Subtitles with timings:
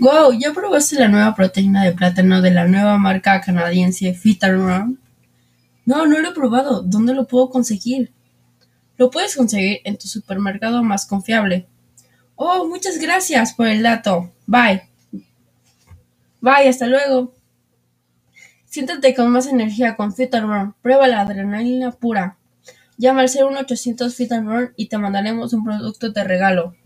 [0.00, 4.44] Wow, ¿ya probaste la nueva proteína de plátano de la nueva marca canadiense Fit?
[4.44, 6.82] No, no lo he probado.
[6.82, 8.12] ¿Dónde lo puedo conseguir?
[8.96, 11.66] Lo puedes conseguir en tu supermercado más confiable.
[12.36, 14.32] Oh, muchas gracias por el dato.
[14.46, 14.88] Bye.
[16.40, 17.34] Bye, hasta luego.
[18.66, 20.32] Siéntate con más energía con Fit.
[20.80, 22.36] Prueba la adrenalina pura.
[22.98, 26.76] Llama al 01800 Fit and Run y te mandaremos un producto de regalo.